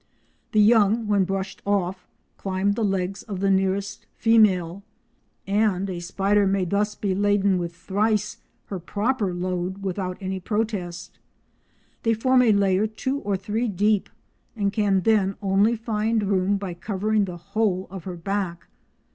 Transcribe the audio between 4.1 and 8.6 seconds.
female, and a spider may thus be laden with thrice